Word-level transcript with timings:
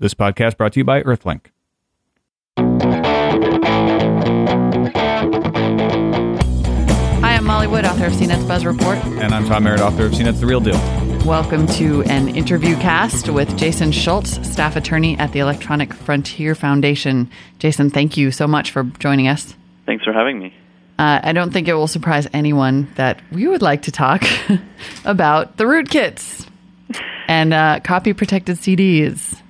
This 0.00 0.14
podcast 0.14 0.56
brought 0.56 0.74
to 0.74 0.78
you 0.78 0.84
by 0.84 1.02
Earthlink. 1.02 1.46
Hi, 7.20 7.34
I'm 7.34 7.44
Molly 7.44 7.66
Wood, 7.66 7.84
author 7.84 8.06
of 8.06 8.12
CNET's 8.12 8.44
Buzz 8.44 8.64
Report. 8.64 8.96
And 9.04 9.34
I'm 9.34 9.44
Tom 9.46 9.64
Merritt, 9.64 9.80
author 9.80 10.06
of 10.06 10.12
CNET's 10.12 10.38
The 10.38 10.46
Real 10.46 10.60
Deal. 10.60 10.78
Welcome 11.26 11.66
to 11.78 12.04
an 12.04 12.28
interview 12.28 12.76
cast 12.76 13.28
with 13.28 13.58
Jason 13.58 13.90
Schultz, 13.90 14.38
staff 14.48 14.76
attorney 14.76 15.18
at 15.18 15.32
the 15.32 15.40
Electronic 15.40 15.92
Frontier 15.92 16.54
Foundation. 16.54 17.28
Jason, 17.58 17.90
thank 17.90 18.16
you 18.16 18.30
so 18.30 18.46
much 18.46 18.70
for 18.70 18.84
joining 19.00 19.26
us. 19.26 19.56
Thanks 19.84 20.04
for 20.04 20.12
having 20.12 20.38
me. 20.38 20.54
Uh, 20.96 21.18
I 21.24 21.32
don't 21.32 21.52
think 21.52 21.66
it 21.66 21.74
will 21.74 21.88
surprise 21.88 22.28
anyone 22.32 22.86
that 22.94 23.20
we 23.32 23.48
would 23.48 23.62
like 23.62 23.82
to 23.82 23.90
talk 23.90 24.22
about 25.04 25.56
the 25.56 25.64
rootkits 25.64 26.48
and 27.26 27.52
uh, 27.52 27.80
copy 27.80 28.12
protected 28.12 28.58
CDs. 28.58 29.42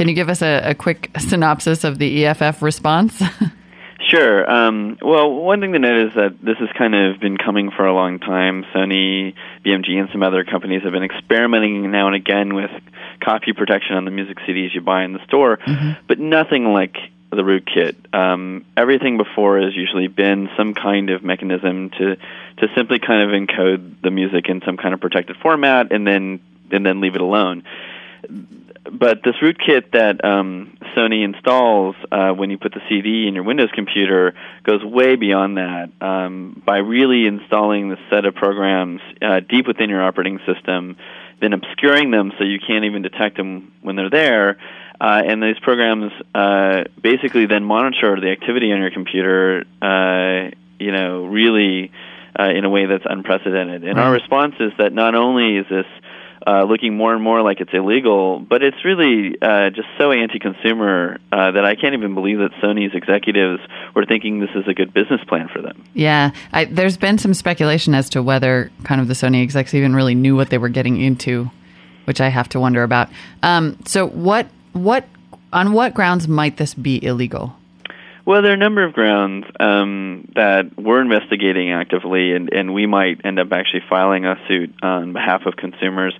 Can 0.00 0.08
you 0.08 0.14
give 0.14 0.30
us 0.30 0.40
a, 0.40 0.70
a 0.70 0.74
quick 0.74 1.10
synopsis 1.18 1.84
of 1.84 1.98
the 1.98 2.24
EFF 2.24 2.62
response? 2.62 3.22
Sure. 4.02 4.50
Um, 4.50 4.98
well, 5.00 5.30
one 5.30 5.60
thing 5.60 5.72
to 5.74 5.78
note 5.78 6.08
is 6.08 6.14
that 6.14 6.42
this 6.42 6.56
has 6.56 6.68
kind 6.76 6.96
of 6.96 7.20
been 7.20 7.36
coming 7.36 7.70
for 7.70 7.86
a 7.86 7.94
long 7.94 8.18
time. 8.18 8.64
Sony, 8.74 9.34
BMG, 9.64 10.00
and 10.00 10.08
some 10.10 10.24
other 10.24 10.42
companies 10.42 10.82
have 10.82 10.92
been 10.92 11.04
experimenting 11.04 11.88
now 11.92 12.06
and 12.08 12.16
again 12.16 12.54
with 12.54 12.72
copy 13.22 13.52
protection 13.52 13.94
on 13.94 14.06
the 14.06 14.10
music 14.10 14.38
CDs 14.38 14.74
you 14.74 14.80
buy 14.80 15.04
in 15.04 15.12
the 15.12 15.24
store, 15.26 15.58
mm-hmm. 15.58 15.92
but 16.08 16.18
nothing 16.18 16.72
like 16.72 16.96
the 17.30 17.42
rootkit. 17.42 17.94
Um, 18.12 18.64
everything 18.76 19.16
before 19.16 19.60
has 19.60 19.76
usually 19.76 20.08
been 20.08 20.48
some 20.56 20.74
kind 20.74 21.10
of 21.10 21.22
mechanism 21.22 21.90
to 21.90 22.16
to 22.16 22.68
simply 22.74 22.98
kind 22.98 23.22
of 23.22 23.38
encode 23.38 24.02
the 24.02 24.10
music 24.10 24.48
in 24.48 24.60
some 24.62 24.76
kind 24.76 24.92
of 24.92 25.00
protected 25.00 25.36
format 25.36 25.92
and 25.92 26.04
then 26.04 26.40
and 26.72 26.84
then 26.84 27.00
leave 27.00 27.14
it 27.14 27.20
alone 27.20 27.62
but 28.92 29.18
this 29.24 29.34
rootkit 29.42 29.92
that 29.92 30.24
um, 30.24 30.76
Sony 30.96 31.24
installs 31.24 31.96
uh, 32.10 32.30
when 32.30 32.50
you 32.50 32.58
put 32.58 32.72
the 32.72 32.80
CD 32.88 33.26
in 33.28 33.34
your 33.34 33.44
Windows 33.44 33.70
computer 33.74 34.34
goes 34.64 34.84
way 34.84 35.16
beyond 35.16 35.56
that. 35.56 35.90
Um, 36.00 36.62
by 36.64 36.78
really 36.78 37.26
installing 37.26 37.88
the 37.88 37.96
set 38.10 38.24
of 38.24 38.34
programs 38.34 39.00
uh, 39.22 39.40
deep 39.40 39.66
within 39.66 39.90
your 39.90 40.02
operating 40.02 40.40
system, 40.46 40.96
then 41.40 41.52
obscuring 41.52 42.10
them 42.10 42.32
so 42.38 42.44
you 42.44 42.58
can't 42.58 42.84
even 42.84 43.02
detect 43.02 43.36
them 43.36 43.72
when 43.82 43.96
they're 43.96 44.10
there, 44.10 44.58
uh, 45.00 45.22
and 45.24 45.42
these 45.42 45.58
programs 45.60 46.12
uh, 46.34 46.84
basically 47.00 47.46
then 47.46 47.64
monitor 47.64 48.20
the 48.20 48.30
activity 48.30 48.72
on 48.72 48.80
your 48.80 48.90
computer. 48.90 49.64
Uh, 49.80 50.50
you 50.78 50.92
know, 50.92 51.26
really 51.26 51.92
uh, 52.38 52.48
in 52.50 52.64
a 52.64 52.70
way 52.70 52.86
that's 52.86 53.04
unprecedented. 53.04 53.84
And 53.84 53.98
our 54.00 54.12
response 54.12 54.54
is 54.60 54.72
that 54.78 54.92
not 54.92 55.14
only 55.14 55.58
is 55.58 55.66
this 55.68 55.86
uh, 56.46 56.64
looking 56.64 56.96
more 56.96 57.14
and 57.14 57.22
more 57.22 57.42
like 57.42 57.60
it's 57.60 57.72
illegal. 57.72 58.40
But 58.40 58.62
it's 58.62 58.84
really 58.84 59.36
uh, 59.40 59.70
just 59.70 59.88
so 59.98 60.12
anti-consumer 60.12 61.18
uh, 61.32 61.50
that 61.52 61.64
I 61.64 61.74
can't 61.74 61.94
even 61.94 62.14
believe 62.14 62.38
that 62.38 62.52
Sony's 62.62 62.94
executives 62.94 63.60
were 63.94 64.06
thinking 64.06 64.40
this 64.40 64.50
is 64.54 64.66
a 64.66 64.74
good 64.74 64.92
business 64.92 65.20
plan 65.28 65.48
for 65.48 65.60
them. 65.60 65.84
Yeah, 65.94 66.30
I, 66.52 66.64
there's 66.64 66.96
been 66.96 67.18
some 67.18 67.34
speculation 67.34 67.94
as 67.94 68.08
to 68.10 68.22
whether 68.22 68.70
kind 68.84 69.00
of 69.00 69.08
the 69.08 69.14
Sony 69.14 69.42
execs 69.42 69.74
even 69.74 69.94
really 69.94 70.14
knew 70.14 70.36
what 70.36 70.50
they 70.50 70.58
were 70.58 70.68
getting 70.68 71.00
into, 71.00 71.50
which 72.04 72.20
I 72.20 72.28
have 72.28 72.48
to 72.50 72.60
wonder 72.60 72.82
about. 72.82 73.08
Um, 73.42 73.78
so 73.86 74.06
what 74.06 74.48
what 74.72 75.06
on 75.52 75.72
what 75.72 75.94
grounds 75.94 76.28
might 76.28 76.56
this 76.56 76.74
be 76.74 77.04
illegal? 77.04 77.56
Well, 78.30 78.42
there 78.42 78.52
are 78.52 78.54
a 78.54 78.58
number 78.58 78.84
of 78.84 78.92
grounds 78.92 79.44
um, 79.58 80.30
that 80.36 80.78
we're 80.78 81.00
investigating 81.00 81.72
actively, 81.72 82.32
and, 82.32 82.48
and 82.52 82.72
we 82.72 82.86
might 82.86 83.22
end 83.24 83.40
up 83.40 83.48
actually 83.50 83.82
filing 83.90 84.24
a 84.24 84.36
suit 84.46 84.72
on 84.84 85.12
behalf 85.12 85.46
of 85.46 85.56
consumers. 85.56 86.14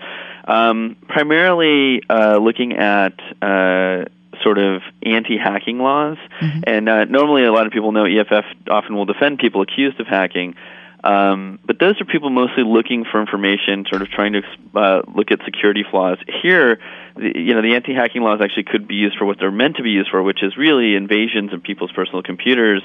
Um, 0.44 0.96
primarily 1.06 2.02
uh, 2.10 2.38
looking 2.38 2.72
at 2.72 3.12
uh, 3.40 4.06
sort 4.42 4.58
of 4.58 4.82
anti-hacking 5.06 5.78
laws, 5.78 6.16
mm-hmm. 6.40 6.60
and 6.66 6.88
uh, 6.88 7.04
normally 7.04 7.44
a 7.44 7.52
lot 7.52 7.66
of 7.66 7.72
people 7.72 7.92
know 7.92 8.06
EFF 8.06 8.44
often 8.68 8.96
will 8.96 9.06
defend 9.06 9.38
people 9.38 9.62
accused 9.62 10.00
of 10.00 10.08
hacking. 10.08 10.56
Um, 11.04 11.60
but 11.64 11.78
those 11.78 12.00
are 12.00 12.04
people 12.06 12.30
mostly 12.30 12.64
looking 12.64 13.04
for 13.04 13.20
information, 13.20 13.86
sort 13.88 14.02
of 14.02 14.08
trying 14.08 14.32
to 14.32 14.42
uh, 14.74 15.02
look 15.14 15.30
at 15.30 15.44
security 15.44 15.84
flaws. 15.88 16.18
Here, 16.42 16.80
you 17.20 17.54
know, 17.54 17.62
the 17.62 17.74
anti-hacking 17.74 18.22
laws 18.22 18.40
actually 18.42 18.64
could 18.64 18.88
be 18.88 18.94
used 18.94 19.16
for 19.18 19.24
what 19.24 19.38
they're 19.38 19.50
meant 19.50 19.76
to 19.76 19.82
be 19.82 19.90
used 19.90 20.10
for, 20.10 20.22
which 20.22 20.42
is 20.42 20.56
really 20.56 20.94
invasions 20.94 21.52
of 21.52 21.62
people's 21.62 21.92
personal 21.92 22.22
computers 22.22 22.82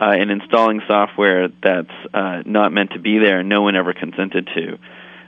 uh, 0.00 0.14
and 0.18 0.30
installing 0.30 0.80
software 0.86 1.48
that's 1.62 1.90
uh, 2.14 2.42
not 2.46 2.72
meant 2.72 2.92
to 2.92 3.00
be 3.00 3.18
there 3.18 3.40
and 3.40 3.48
no 3.48 3.62
one 3.62 3.76
ever 3.76 3.92
consented 3.92 4.48
to. 4.54 4.78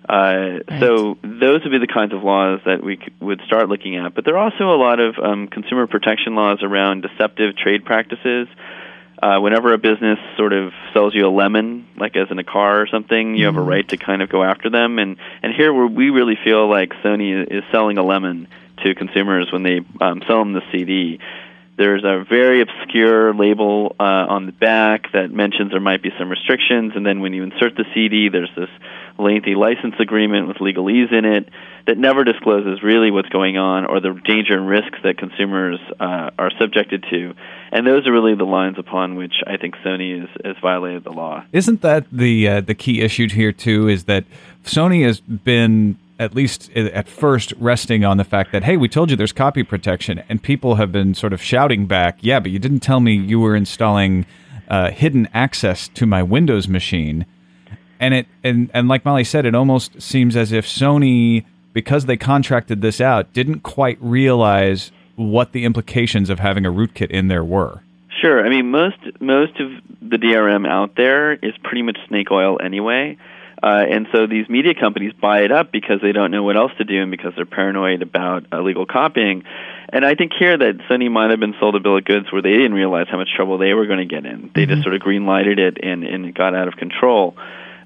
Uh, 0.09 0.61
right. 0.69 0.81
So 0.81 1.17
those 1.23 1.63
would 1.65 1.73
be 1.73 1.79
the 1.79 1.91
kinds 1.93 2.13
of 2.13 2.23
laws 2.23 2.61
that 2.67 2.85
we 2.85 2.97
c- 2.97 3.13
would 3.21 3.41
start 3.47 3.69
looking 3.69 3.97
at. 3.97 4.15
But 4.15 4.25
there 4.25 4.37
are 4.37 4.51
also 4.51 4.71
a 4.71 4.77
lot 4.77 5.01
of 5.01 5.19
um, 5.19 5.49
consumer 5.49 5.87
protection 5.87 6.35
laws 6.35 6.59
around 6.63 7.03
deceptive 7.03 7.57
trade 7.57 7.85
practices. 7.85 8.49
Uh, 9.25 9.41
whenever 9.41 9.73
a 9.73 9.79
business 9.79 10.19
sort 10.37 10.53
of 10.53 10.71
sells 10.93 11.15
you 11.15 11.27
a 11.27 11.33
lemon, 11.33 11.87
like 11.97 12.15
as 12.15 12.31
in 12.31 12.39
a 12.39 12.45
car 12.45 12.83
or 12.83 12.87
something, 12.87 13.37
you 13.37 13.47
have 13.47 13.57
a 13.57 13.59
mm-hmm. 13.59 13.71
right 13.71 13.89
to 13.89 13.97
kind 13.97 14.21
of 14.21 14.29
go 14.29 14.43
after 14.43 14.69
them. 14.69 14.99
And 14.99 15.17
and 15.43 15.55
here 15.55 15.73
where 15.73 15.87
we 15.87 16.11
really 16.11 16.37
feel 16.45 16.69
like 16.69 16.91
Sony 17.03 17.43
is 17.51 17.65
selling 17.73 17.97
a 17.97 18.03
lemon 18.03 18.49
to 18.83 18.95
consumers 18.95 19.51
when 19.51 19.63
they 19.63 19.81
um, 19.99 20.23
sell 20.27 20.41
them 20.41 20.53
the 20.53 20.61
CD. 20.71 21.21
There's 21.79 22.05
a 22.05 22.23
very 22.29 22.61
obscure 22.61 23.33
label 23.33 23.97
uh, 23.99 24.03
on 24.29 24.45
the 24.45 24.53
back 24.53 25.11
that 25.13 25.31
mentions 25.31 25.71
there 25.71 25.81
might 25.81 26.03
be 26.03 26.11
some 26.19 26.29
restrictions, 26.29 26.93
and 26.95 27.07
then 27.07 27.21
when 27.21 27.33
you 27.33 27.45
insert 27.45 27.77
the 27.77 27.87
CD, 27.95 28.29
there's 28.29 28.51
this 28.55 28.69
lengthy 29.19 29.55
license 29.55 29.95
agreement 30.01 30.49
with 30.49 30.57
legalese 30.59 31.13
in 31.13 31.25
it 31.25 31.49
that 31.87 31.99
never 31.99 32.25
discloses 32.25 32.83
really 32.83 33.11
what's 33.11 33.29
going 33.29 33.57
on 33.57 33.85
or 33.85 34.01
the 34.01 34.19
danger 34.25 34.57
and 34.57 34.67
risks 34.67 34.99
that 35.05 35.19
consumers 35.19 35.79
uh, 36.01 36.31
are 36.39 36.51
subjected 36.59 37.05
to. 37.11 37.35
And 37.71 37.87
those 37.87 38.07
are 38.07 38.13
really 38.13 38.35
the 38.35 38.45
lines 38.45 38.79
upon 38.79 39.17
which 39.17 39.35
I 39.47 39.57
think 39.57 39.77
Sony 39.85 40.21
has, 40.21 40.29
has 40.45 40.57
violated 40.61 41.05
the 41.05 41.13
law. 41.13 41.45
Isn't 41.53 41.83
that 41.83 42.07
the 42.11 42.49
uh, 42.49 42.61
the 42.61 42.75
key 42.75 43.03
issue 43.03 43.29
here 43.29 43.53
too? 43.53 43.89
Is 43.89 44.05
that 44.05 44.25
Sony 44.65 45.05
has 45.05 45.21
been 45.21 45.99
at 46.19 46.35
least 46.35 46.71
at 46.77 47.09
first 47.09 47.53
resting 47.59 48.05
on 48.05 48.19
the 48.19 48.25
fact 48.25 48.53
that 48.53 48.63
hey 48.63 48.77
we 48.77 48.89
told 48.89 49.11
you 49.11 49.17
there's 49.17 49.33
copy 49.33 49.65
protection 49.65 50.23
and 50.29 50.43
people 50.43 50.77
have 50.77 50.93
been 50.93 51.13
sort 51.13 51.33
of 51.33 51.43
shouting 51.43 51.87
back 51.87 52.17
yeah 52.21 52.39
but 52.39 52.53
you 52.53 52.59
didn't 52.61 52.79
tell 52.79 53.01
me 53.01 53.15
you 53.15 53.41
were 53.41 53.57
installing 53.57 54.25
uh, 54.69 54.91
hidden 54.91 55.29
access 55.35 55.89
to 55.89 56.07
my 56.07 56.23
windows 56.23 56.69
machine 56.69 57.27
and 58.05 58.15
it 58.15 58.27
and 58.43 58.71
and 58.75 58.89
like 58.89 59.05
molly 59.05 59.25
said 59.25 59.47
it 59.47 59.55
almost 59.55 60.01
seems 60.01 60.37
as 60.37 60.53
if 60.53 60.67
sony 60.67 61.45
because 61.75 62.07
they 62.07 62.17
contracted 62.17 62.81
this 62.81 63.03
out, 63.03 63.35
didn't 63.35 63.61
quite 63.61 63.99
realize 64.01 64.91
what 65.17 65.53
the 65.53 65.65
implications 65.65 66.31
of 66.31 66.39
having 66.39 66.65
a 66.65 66.73
rootkit 66.73 67.11
in 67.11 67.29
there 67.29 67.45
were. 67.45 67.83
Sure. 68.23 68.45
I 68.45 68.49
mean, 68.49 68.71
most 68.71 68.97
most 69.21 69.61
of 69.61 69.71
the 70.01 70.17
DRM 70.17 70.67
out 70.67 70.95
there 70.97 71.35
is 71.35 71.53
pretty 71.63 71.83
much 71.83 71.99
snake 72.09 72.31
oil 72.31 72.59
anyway. 72.65 73.19
Uh, 73.63 73.85
and 73.89 74.07
so 74.13 74.27
these 74.27 74.49
media 74.49 74.75
companies 74.75 75.13
buy 75.21 75.41
it 75.41 75.51
up 75.51 75.73
because 75.73 76.01
they 76.03 76.13
don't 76.13 76.31
know 76.31 76.43
what 76.43 76.57
else 76.57 76.73
to 76.77 76.85
do 76.85 77.01
and 77.01 77.11
because 77.11 77.33
they're 77.35 77.47
paranoid 77.47 78.03
about 78.03 78.45
illegal 78.53 78.85
copying. 78.85 79.43
And 79.89 80.05
I 80.05 80.15
think 80.15 80.33
here 80.39 80.57
that 80.57 80.79
Sony 80.91 81.11
might 81.11 81.31
have 81.31 81.41
been 81.41 81.55
sold 81.59 81.75
a 81.75 81.81
bill 81.81 81.97
of 81.97 82.05
goods 82.05 82.31
where 82.31 82.43
they 82.43 82.53
didn't 82.53 82.75
realize 82.75 83.07
how 83.11 83.17
much 83.17 83.29
trouble 83.35 83.57
they 83.57 83.73
were 83.73 83.87
going 83.87 84.07
to 84.07 84.15
get 84.15 84.27
in. 84.27 84.51
They 84.55 84.63
mm-hmm. 84.63 84.73
just 84.73 84.83
sort 84.83 84.95
of 84.95 85.01
green 85.01 85.25
lighted 85.25 85.59
it 85.59 85.79
and, 85.83 86.05
and 86.05 86.27
it 86.27 86.35
got 86.35 86.55
out 86.55 86.69
of 86.69 86.77
control. 86.77 87.37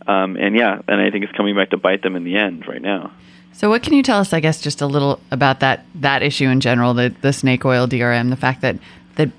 Um, 0.08 0.36
and 0.36 0.56
yeah, 0.56 0.80
and 0.88 1.00
I 1.00 1.10
think 1.10 1.24
it's 1.24 1.32
coming 1.34 1.54
back 1.54 1.70
to 1.70 1.76
bite 1.76 2.02
them 2.02 2.16
in 2.16 2.24
the 2.24 2.36
end 2.36 2.66
right 2.66 2.80
now. 2.80 3.12
So, 3.52 3.68
what 3.68 3.82
can 3.82 3.92
you 3.92 4.02
tell 4.02 4.18
us? 4.18 4.32
I 4.32 4.40
guess 4.40 4.60
just 4.60 4.80
a 4.80 4.86
little 4.86 5.20
about 5.30 5.60
that 5.60 5.84
that 5.96 6.22
issue 6.22 6.48
in 6.48 6.60
general, 6.60 6.94
the 6.94 7.14
the 7.20 7.32
snake 7.32 7.64
oil 7.64 7.86
DRM, 7.86 8.30
the 8.30 8.36
fact 8.36 8.62
that 8.62 8.78
that 9.16 9.30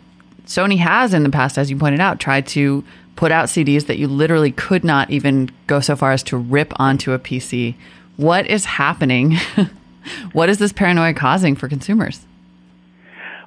Sony 0.46 0.78
has 0.78 1.14
in 1.14 1.24
the 1.24 1.30
past, 1.30 1.58
as 1.58 1.72
you 1.72 1.78
pointed 1.78 2.00
out, 2.00 2.20
tried 2.20 2.46
to 2.48 2.84
put 3.16 3.32
out 3.32 3.48
CDs 3.48 3.88
that 3.88 3.98
you 3.98 4.08
literally 4.08 4.52
could 4.52 4.84
not 4.84 5.10
even 5.10 5.50
go 5.68 5.80
so 5.80 5.96
far 5.96 6.12
as 6.12 6.22
to 6.24 6.38
rip 6.38 6.72
onto 6.80 7.14
a 7.14 7.20
PC. 7.20 7.76
What 8.18 8.46
is 8.48 8.66
happening? 8.66 9.38
what 10.34 10.50
is 10.50 10.60
this 10.60 10.72
paranoia 10.72 11.14
causing 11.14 11.56
for 11.56 11.68
consumers? 11.68 12.26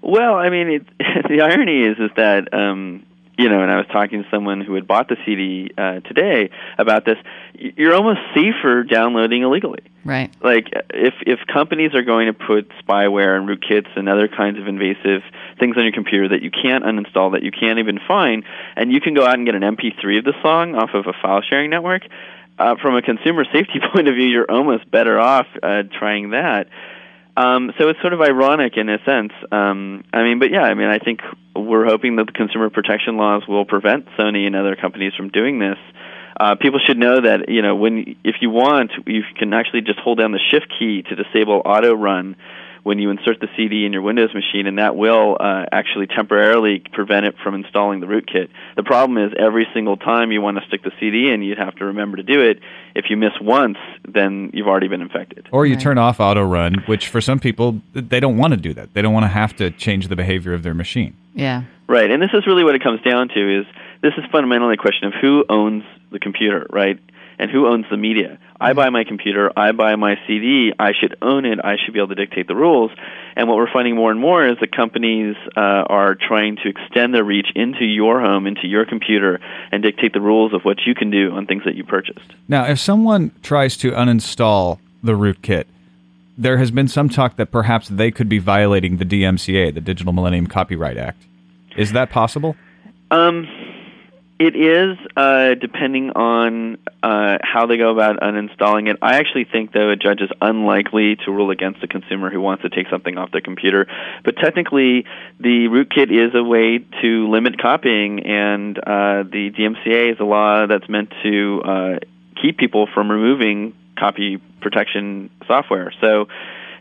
Well, 0.02 0.34
I 0.34 0.50
mean, 0.50 0.68
it, 0.68 0.86
the 1.28 1.42
irony 1.42 1.82
is 1.82 1.98
is 1.98 2.10
that 2.16 2.52
um, 2.52 3.04
you 3.38 3.48
know, 3.48 3.62
and 3.62 3.70
I 3.70 3.76
was 3.76 3.86
talking 3.90 4.22
to 4.22 4.28
someone 4.30 4.60
who 4.60 4.74
had 4.74 4.86
bought 4.86 5.08
the 5.08 5.16
CD 5.24 5.70
uh, 5.76 6.00
today 6.00 6.50
about 6.76 7.04
this. 7.04 7.16
You're 7.54 7.94
almost 7.94 8.20
safer 8.34 8.82
downloading 8.84 9.42
illegally. 9.42 9.80
Right. 10.04 10.30
Like 10.42 10.66
if 10.90 11.14
if 11.26 11.40
companies 11.52 11.94
are 11.94 12.02
going 12.02 12.26
to 12.26 12.34
put 12.34 12.70
spyware 12.84 13.36
and 13.36 13.48
rootkits 13.48 13.96
and 13.96 14.08
other 14.08 14.28
kinds 14.28 14.58
of 14.58 14.66
invasive 14.66 15.22
things 15.58 15.76
on 15.76 15.84
your 15.84 15.92
computer 15.92 16.28
that 16.28 16.42
you 16.42 16.50
can't 16.50 16.84
uninstall, 16.84 17.32
that 17.32 17.42
you 17.42 17.52
can't 17.52 17.78
even 17.78 18.00
find, 18.06 18.44
and 18.76 18.92
you 18.92 19.00
can 19.00 19.14
go 19.14 19.24
out 19.24 19.34
and 19.34 19.46
get 19.46 19.54
an 19.54 19.62
MP3 19.62 20.18
of 20.18 20.24
the 20.24 20.34
song 20.42 20.74
off 20.74 20.90
of 20.92 21.06
a 21.06 21.12
file 21.22 21.42
sharing 21.42 21.70
network. 21.70 22.02
Uh, 22.58 22.76
from 22.76 22.94
a 22.94 23.02
consumer 23.02 23.44
safety 23.52 23.80
point 23.94 24.08
of 24.08 24.14
view, 24.14 24.26
you're 24.26 24.50
almost 24.50 24.90
better 24.90 25.18
off 25.18 25.46
uh, 25.62 25.84
trying 25.98 26.30
that. 26.30 26.68
Um, 27.36 27.72
so 27.78 27.88
it's 27.88 28.00
sort 28.00 28.12
of 28.12 28.20
ironic 28.20 28.76
in 28.76 28.88
a 28.88 28.98
sense. 29.04 29.32
Um, 29.50 30.04
I 30.12 30.22
mean, 30.22 30.38
but 30.38 30.50
yeah, 30.50 30.62
I 30.62 30.74
mean, 30.74 30.88
I 30.88 30.98
think 30.98 31.20
we're 31.56 31.86
hoping 31.86 32.16
that 32.16 32.26
the 32.26 32.32
consumer 32.32 32.68
protection 32.70 33.16
laws 33.16 33.42
will 33.48 33.64
prevent 33.64 34.06
Sony 34.18 34.46
and 34.46 34.54
other 34.54 34.76
companies 34.76 35.12
from 35.16 35.30
doing 35.30 35.58
this. 35.58 35.78
Uh, 36.38 36.56
people 36.56 36.80
should 36.84 36.98
know 36.98 37.20
that 37.20 37.48
you 37.48 37.62
know 37.62 37.74
when 37.76 38.16
if 38.24 38.36
you 38.40 38.50
want, 38.50 38.90
you 39.06 39.22
can 39.38 39.52
actually 39.52 39.82
just 39.82 39.98
hold 39.98 40.18
down 40.18 40.32
the 40.32 40.40
shift 40.50 40.66
key 40.78 41.02
to 41.02 41.14
disable 41.14 41.62
auto 41.64 41.94
run 41.94 42.36
when 42.82 42.98
you 42.98 43.10
insert 43.10 43.38
the 43.40 43.48
CD 43.56 43.84
in 43.86 43.92
your 43.92 44.02
Windows 44.02 44.30
machine, 44.34 44.66
and 44.66 44.78
that 44.78 44.96
will 44.96 45.36
uh, 45.38 45.66
actually 45.70 46.06
temporarily 46.08 46.82
prevent 46.92 47.26
it 47.26 47.36
from 47.42 47.54
installing 47.54 48.00
the 48.00 48.06
rootkit. 48.06 48.48
The 48.76 48.82
problem 48.82 49.18
is 49.18 49.32
every 49.38 49.66
single 49.72 49.96
time 49.96 50.32
you 50.32 50.40
want 50.40 50.58
to 50.58 50.66
stick 50.66 50.82
the 50.82 50.90
CD 50.98 51.30
in, 51.30 51.42
you'd 51.42 51.58
have 51.58 51.76
to 51.76 51.84
remember 51.86 52.16
to 52.16 52.22
do 52.24 52.40
it. 52.40 52.58
If 52.94 53.06
you 53.08 53.16
miss 53.16 53.32
once, 53.40 53.78
then 54.06 54.50
you've 54.52 54.66
already 54.66 54.88
been 54.88 55.00
infected. 55.00 55.48
Or 55.52 55.64
you 55.64 55.74
Right. 55.74 55.82
turn 55.82 55.98
off 55.98 56.18
auto 56.18 56.42
run, 56.44 56.82
which 56.86 57.08
for 57.08 57.20
some 57.20 57.38
people 57.38 57.80
they 57.94 58.18
don't 58.20 58.36
want 58.36 58.52
to 58.52 58.60
do 58.60 58.74
that. 58.74 58.94
They 58.94 59.02
don't 59.02 59.12
want 59.14 59.24
to 59.24 59.28
have 59.28 59.54
to 59.56 59.70
change 59.70 60.08
the 60.08 60.16
behavior 60.16 60.52
of 60.52 60.62
their 60.62 60.74
machine. 60.74 61.14
Yeah. 61.34 61.62
Right, 61.88 62.10
and 62.10 62.22
this 62.22 62.30
is 62.34 62.46
really 62.46 62.64
what 62.64 62.74
it 62.74 62.82
comes 62.82 63.00
down 63.02 63.28
to 63.28 63.60
is 63.60 63.66
this 64.02 64.12
is 64.16 64.24
fundamentally 64.32 64.74
a 64.74 64.76
question 64.76 65.06
of 65.08 65.14
who 65.20 65.44
owns 65.48 65.84
the 66.10 66.18
computer, 66.18 66.66
right? 66.70 66.98
And 67.38 67.50
who 67.50 67.66
owns 67.66 67.86
the 67.90 67.96
media? 67.96 68.38
I 68.60 68.72
buy 68.72 68.90
my 68.90 69.04
computer, 69.04 69.50
I 69.56 69.72
buy 69.72 69.96
my 69.96 70.16
CD, 70.26 70.72
I 70.78 70.92
should 70.92 71.16
own 71.20 71.44
it, 71.44 71.58
I 71.62 71.76
should 71.76 71.94
be 71.94 72.00
able 72.00 72.08
to 72.08 72.14
dictate 72.14 72.46
the 72.46 72.54
rules. 72.54 72.92
And 73.34 73.48
what 73.48 73.56
we're 73.56 73.72
finding 73.72 73.96
more 73.96 74.10
and 74.10 74.20
more 74.20 74.46
is 74.46 74.58
that 74.60 74.74
companies 74.74 75.34
uh, 75.56 75.60
are 75.60 76.14
trying 76.14 76.56
to 76.56 76.68
extend 76.68 77.14
their 77.14 77.24
reach 77.24 77.48
into 77.54 77.84
your 77.84 78.20
home, 78.20 78.46
into 78.46 78.68
your 78.68 78.84
computer, 78.84 79.40
and 79.72 79.82
dictate 79.82 80.12
the 80.12 80.20
rules 80.20 80.52
of 80.52 80.62
what 80.62 80.78
you 80.86 80.94
can 80.94 81.10
do 81.10 81.32
on 81.32 81.46
things 81.46 81.64
that 81.64 81.74
you 81.74 81.84
purchased. 81.84 82.34
Now, 82.46 82.66
if 82.66 82.78
someone 82.78 83.32
tries 83.42 83.76
to 83.78 83.90
uninstall 83.90 84.78
the 85.02 85.12
rootkit, 85.12 85.64
there 86.38 86.58
has 86.58 86.70
been 86.70 86.88
some 86.88 87.08
talk 87.08 87.36
that 87.36 87.50
perhaps 87.50 87.88
they 87.88 88.10
could 88.10 88.28
be 88.28 88.38
violating 88.38 88.98
the 88.98 89.04
DMCA, 89.04 89.74
the 89.74 89.80
Digital 89.80 90.12
Millennium 90.12 90.46
Copyright 90.46 90.96
Act. 90.96 91.22
Is 91.76 91.92
that 91.92 92.10
possible? 92.10 92.56
Um, 93.10 93.46
it 94.42 94.56
is 94.56 94.98
uh, 95.16 95.54
depending 95.54 96.10
on 96.10 96.78
uh, 97.00 97.38
how 97.42 97.66
they 97.66 97.76
go 97.76 97.92
about 97.92 98.18
uninstalling 98.18 98.90
it. 98.90 98.96
I 99.00 99.18
actually 99.18 99.44
think, 99.44 99.72
though, 99.72 99.90
a 99.90 99.96
judge 99.96 100.20
is 100.20 100.30
unlikely 100.40 101.16
to 101.24 101.30
rule 101.30 101.52
against 101.52 101.80
a 101.84 101.86
consumer 101.86 102.28
who 102.28 102.40
wants 102.40 102.62
to 102.62 102.68
take 102.68 102.88
something 102.90 103.16
off 103.16 103.30
their 103.30 103.40
computer. 103.40 103.86
But 104.24 104.36
technically, 104.38 105.04
the 105.38 105.68
rootkit 105.68 106.10
is 106.10 106.34
a 106.34 106.42
way 106.42 106.78
to 107.02 107.30
limit 107.30 107.62
copying, 107.62 108.26
and 108.26 108.76
uh, 108.78 109.22
the 109.30 109.52
DMCA 109.56 110.14
is 110.14 110.18
a 110.18 110.24
law 110.24 110.66
that's 110.66 110.88
meant 110.88 111.12
to 111.22 111.62
uh, 111.64 111.98
keep 112.40 112.58
people 112.58 112.88
from 112.92 113.12
removing 113.12 113.74
copy 113.96 114.38
protection 114.60 115.30
software. 115.46 115.92
So 116.00 116.26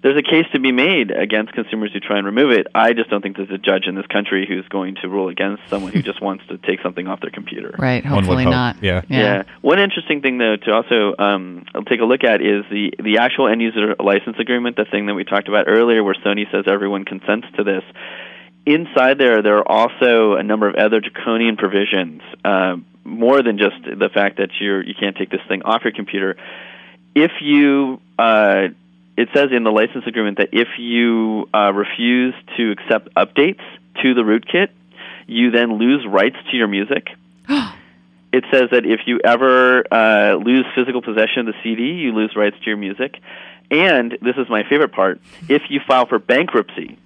there's 0.04 0.18
a 0.18 0.24
case 0.24 0.46
to 0.54 0.60
be 0.60 0.72
made 0.72 1.12
against 1.12 1.54
consumers 1.54 1.92
who 1.94 2.00
try 2.00 2.18
and 2.18 2.26
remove 2.26 2.52
it. 2.52 2.68
I 2.74 2.94
just 2.94 3.10
don't 3.10 3.22
think 3.22 3.38
there's 3.38 3.52
a 3.52 3.60
judge 3.60 3.86
in 3.86 3.94
this 3.94 4.08
country 4.08 4.48
who's 4.48 4.68
going 4.68 4.96
to 5.02 5.08
rule 5.08 5.30
against 5.30 5.62
someone 5.70 5.92
who 5.92 6.02
just 6.12 6.22
wants 6.22 6.44
to 6.48 6.58
take 6.58 6.82
something 6.82 7.08
off 7.08 7.22
their 7.22 7.30
computer. 7.30 7.76
Right. 7.78 8.04
One 8.04 8.16
would 8.16 8.24
Hopefully 8.26 8.44
hope. 8.46 8.52
not. 8.52 8.84
Yeah. 8.84 9.04
Yeah. 9.08 9.44
One 9.62 9.80
interesting 9.80 10.22
thing, 10.22 10.40
though, 10.40 10.56
to 10.56 10.72
also 10.72 11.16
um, 11.20 11.66
take 11.88 12.00
a 12.00 12.06
look 12.06 12.24
at 12.24 12.42
is 12.42 12.66
the 12.72 12.94
the 12.98 13.20
actual 13.20 13.48
end 13.48 13.62
user 13.62 13.96
license 14.00 14.38
agreement, 14.40 14.76
the 14.76 14.86
thing 14.86 15.06
that 15.06 15.14
we 15.14 15.24
talked 15.24 15.48
about 15.48 15.66
earlier, 15.68 16.04
where 16.04 16.16
Sony 16.16 16.50
says 16.52 16.66
everyone 16.68 17.06
consents 17.06 17.48
to 17.58 17.64
this. 17.64 17.84
Inside 18.66 19.18
there, 19.18 19.42
there 19.42 19.58
are 19.58 19.68
also 19.68 20.36
a 20.36 20.44
number 20.44 20.68
of 20.68 20.76
other 20.76 21.00
draconian 21.00 21.58
provisions, 21.58 22.22
uh, 22.46 22.78
more 23.04 23.42
than 23.42 23.58
just 23.58 23.76
the 23.84 24.10
fact 24.10 24.38
that 24.38 24.50
you're 24.60 24.84
you 24.84 24.94
can't 25.00 25.16
take 25.16 25.30
this 25.30 25.42
thing 25.48 25.62
off 25.64 25.84
your 25.84 25.94
computer. 25.94 26.38
If 27.14 27.32
you 27.42 28.00
uh, 28.18 28.70
it 29.18 29.30
says 29.34 29.50
in 29.52 29.64
the 29.64 29.72
license 29.72 30.06
agreement 30.08 30.38
that 30.38 30.50
if 30.52 30.68
you 30.78 31.50
uh, 31.54 31.72
refuse 31.74 32.34
to 32.58 32.72
accept 32.72 33.14
updates 33.16 33.62
to 34.02 34.14
the 34.14 34.22
rootkit, 34.22 34.70
you 35.28 35.52
then 35.52 35.78
lose 35.78 36.06
rights 36.08 36.38
to 36.50 36.58
your 36.58 36.68
music. 36.68 37.08
it 37.50 38.44
says 38.52 38.70
that 38.72 38.86
if 38.86 39.02
you 39.06 39.20
ever 39.24 39.84
uh, 39.92 40.36
lose 40.36 40.66
physical 40.76 41.02
possession 41.02 41.48
of 41.48 41.54
the 41.54 41.54
CD, 41.64 41.94
you 41.94 42.14
lose 42.14 42.36
rights 42.36 42.58
to 42.60 42.66
your 42.66 42.78
music. 42.78 43.16
And 43.70 44.18
this 44.22 44.36
is 44.38 44.50
my 44.50 44.64
favorite 44.68 44.92
part: 44.92 45.22
if 45.48 45.64
you 45.70 45.80
file 45.88 46.06
for 46.06 46.20
bankruptcy, 46.20 46.98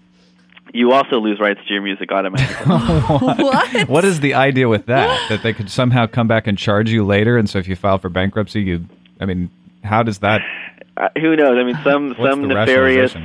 you 0.73 0.91
also 0.91 1.19
lose 1.19 1.39
rights 1.39 1.59
to 1.67 1.73
your 1.73 1.83
music 1.83 2.11
automatically. 2.11 2.65
what? 3.43 3.87
What 3.87 4.05
is 4.05 4.19
the 4.19 4.33
idea 4.33 4.67
with 4.67 4.87
that? 4.87 5.29
that 5.29 5.43
they 5.43 5.53
could 5.53 5.69
somehow 5.69 6.07
come 6.07 6.27
back 6.27 6.47
and 6.47 6.57
charge 6.57 6.89
you 6.89 7.05
later, 7.05 7.37
and 7.37 7.49
so 7.49 7.59
if 7.59 7.67
you 7.67 7.75
file 7.75 7.99
for 7.99 8.09
bankruptcy, 8.09 8.61
you, 8.61 8.85
I 9.19 9.25
mean, 9.25 9.51
how 9.83 10.01
does 10.01 10.19
that? 10.19 10.41
Uh, 10.97 11.09
who 11.19 11.35
knows? 11.35 11.57
I 11.57 11.63
mean, 11.63 11.79
some 11.83 12.09
What's 12.09 12.31
some 12.31 12.47
nefarious 12.47 13.15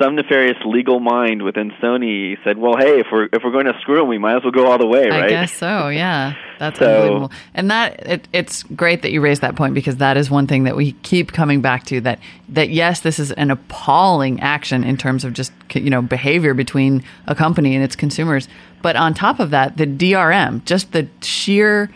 some 0.00 0.16
nefarious 0.16 0.56
legal 0.64 1.00
mind 1.00 1.42
within 1.42 1.70
Sony 1.82 2.36
said, 2.44 2.58
"Well, 2.58 2.76
hey, 2.76 3.00
if 3.00 3.06
we're 3.12 3.24
if 3.26 3.42
we're 3.44 3.50
going 3.50 3.66
to 3.66 3.78
screw 3.82 3.96
them, 3.96 4.08
we 4.08 4.18
might 4.18 4.36
as 4.36 4.42
well 4.42 4.50
go 4.50 4.66
all 4.70 4.78
the 4.78 4.86
way, 4.86 5.08
right?" 5.08 5.24
I 5.24 5.28
guess 5.28 5.52
so. 5.52 5.88
Yeah, 5.88 6.34
that's 6.58 6.78
So- 6.78 6.86
unbelievable. 7.02 7.32
And 7.54 7.70
that 7.70 8.06
it, 8.06 8.28
it's 8.32 8.62
great 8.62 9.02
that 9.02 9.12
you 9.12 9.20
raised 9.20 9.42
that 9.42 9.54
point 9.54 9.74
because 9.74 9.96
that 9.98 10.16
is 10.16 10.30
one 10.30 10.46
thing 10.46 10.64
that 10.64 10.76
we 10.76 10.92
keep 11.02 11.32
coming 11.32 11.60
back 11.60 11.84
to. 11.86 12.00
That 12.00 12.18
that 12.48 12.70
yes, 12.70 13.00
this 13.00 13.18
is 13.18 13.32
an 13.32 13.50
appalling 13.50 14.40
action 14.40 14.82
in 14.82 14.96
terms 14.96 15.24
of 15.24 15.34
just 15.34 15.52
you 15.74 15.90
know 15.90 16.00
behavior 16.02 16.54
between 16.54 17.04
a 17.26 17.34
company 17.34 17.74
and 17.74 17.84
its 17.84 17.94
consumers. 17.94 18.48
But 18.80 18.96
on 18.96 19.14
top 19.14 19.40
of 19.40 19.50
that, 19.50 19.76
the 19.76 19.86
DRM, 19.86 20.64
just 20.64 20.92
the 20.92 21.06
sheer 21.20 21.90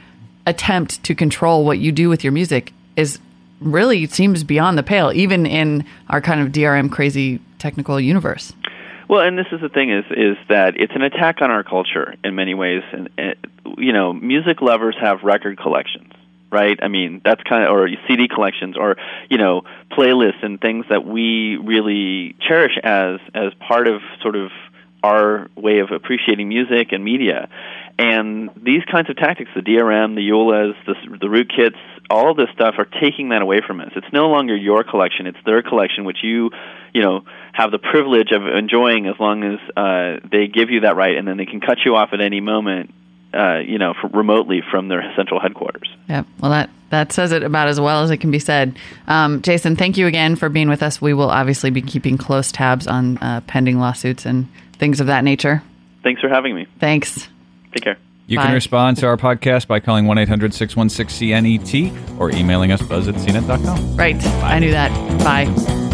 attempt 0.44 1.02
to 1.02 1.14
control 1.14 1.64
what 1.64 1.78
you 1.78 1.90
do 1.90 2.08
with 2.08 2.22
your 2.22 2.32
music, 2.32 2.72
is 2.94 3.18
really 3.60 4.06
seems 4.06 4.44
beyond 4.44 4.78
the 4.78 4.82
pale, 4.82 5.12
even 5.12 5.46
in 5.46 5.84
our 6.08 6.20
kind 6.20 6.40
of 6.40 6.48
DRM 6.48 6.90
crazy 6.90 7.40
technical 7.58 8.00
universe. 8.00 8.52
Well, 9.08 9.20
and 9.20 9.38
this 9.38 9.46
is 9.52 9.60
the 9.60 9.68
thing 9.68 9.90
is 9.90 10.04
is 10.10 10.36
that 10.48 10.76
it's 10.76 10.94
an 10.94 11.02
attack 11.02 11.40
on 11.40 11.50
our 11.50 11.62
culture 11.62 12.14
in 12.24 12.34
many 12.34 12.54
ways, 12.54 12.82
and, 12.92 13.08
and 13.16 13.36
you 13.78 13.92
know, 13.92 14.12
music 14.12 14.60
lovers 14.60 14.96
have 15.00 15.22
record 15.22 15.58
collections, 15.58 16.12
right? 16.50 16.78
I 16.82 16.88
mean, 16.88 17.20
that's 17.24 17.42
kind 17.44 17.64
of 17.64 17.70
or 17.70 17.88
CD 18.08 18.26
collections, 18.26 18.76
or 18.76 18.96
you 19.30 19.38
know, 19.38 19.62
playlists 19.92 20.42
and 20.42 20.60
things 20.60 20.86
that 20.90 21.06
we 21.06 21.56
really 21.56 22.34
cherish 22.40 22.76
as 22.82 23.20
as 23.32 23.52
part 23.60 23.86
of 23.86 24.00
sort 24.22 24.34
of 24.34 24.50
our 25.04 25.48
way 25.54 25.78
of 25.78 25.92
appreciating 25.92 26.48
music 26.48 26.88
and 26.90 27.04
media. 27.04 27.48
And 27.98 28.50
these 28.56 28.82
kinds 28.90 29.08
of 29.08 29.16
tactics, 29.16 29.50
the 29.54 29.62
DRM, 29.62 30.16
the 30.16 30.28
EULAs, 30.28 30.74
the, 30.84 30.94
the 31.18 31.26
rootkits, 31.26 31.78
all 32.10 32.30
of 32.30 32.36
this 32.36 32.48
stuff 32.54 32.74
are 32.78 32.84
taking 32.84 33.30
that 33.30 33.42
away 33.42 33.60
from 33.66 33.80
us. 33.80 33.90
It's 33.96 34.12
no 34.12 34.28
longer 34.28 34.56
your 34.56 34.84
collection; 34.84 35.26
it's 35.26 35.38
their 35.44 35.62
collection, 35.62 36.04
which 36.04 36.18
you, 36.22 36.50
you 36.92 37.02
know, 37.02 37.24
have 37.52 37.70
the 37.70 37.78
privilege 37.78 38.30
of 38.32 38.46
enjoying 38.46 39.06
as 39.06 39.14
long 39.18 39.42
as 39.42 39.58
uh, 39.76 40.26
they 40.30 40.46
give 40.46 40.70
you 40.70 40.80
that 40.80 40.96
right, 40.96 41.16
and 41.16 41.26
then 41.26 41.36
they 41.36 41.46
can 41.46 41.60
cut 41.60 41.78
you 41.84 41.96
off 41.96 42.10
at 42.12 42.20
any 42.20 42.40
moment, 42.40 42.92
uh, 43.34 43.58
you 43.58 43.78
know, 43.78 43.94
remotely 44.12 44.62
from 44.70 44.88
their 44.88 45.12
central 45.16 45.40
headquarters. 45.40 45.88
Yeah, 46.08 46.24
Well, 46.40 46.50
that 46.50 46.70
that 46.90 47.12
says 47.12 47.32
it 47.32 47.42
about 47.42 47.68
as 47.68 47.80
well 47.80 48.02
as 48.02 48.10
it 48.10 48.18
can 48.18 48.30
be 48.30 48.38
said. 48.38 48.78
Um, 49.08 49.42
Jason, 49.42 49.76
thank 49.76 49.96
you 49.96 50.06
again 50.06 50.36
for 50.36 50.48
being 50.48 50.68
with 50.68 50.82
us. 50.82 51.02
We 51.02 51.14
will 51.14 51.30
obviously 51.30 51.70
be 51.70 51.82
keeping 51.82 52.16
close 52.16 52.52
tabs 52.52 52.86
on 52.86 53.18
uh, 53.18 53.40
pending 53.46 53.78
lawsuits 53.78 54.24
and 54.24 54.48
things 54.74 55.00
of 55.00 55.08
that 55.08 55.24
nature. 55.24 55.62
Thanks 56.02 56.20
for 56.20 56.28
having 56.28 56.54
me. 56.54 56.66
Thanks. 56.78 57.28
Take 57.72 57.82
care. 57.82 57.98
You 58.26 58.38
Bye. 58.38 58.46
can 58.46 58.54
respond 58.54 58.96
to 58.98 59.06
our 59.06 59.16
podcast 59.16 59.68
by 59.68 59.78
calling 59.80 60.06
1 60.06 60.18
800 60.18 60.52
616 60.52 61.30
CNET 61.30 62.18
or 62.18 62.30
emailing 62.30 62.72
us 62.72 62.82
buzz 62.82 63.06
at 63.08 63.14
cnet.com. 63.14 63.96
Right. 63.96 64.16
I 64.42 64.58
knew 64.58 64.72
that. 64.72 64.90
Bye. 65.22 65.85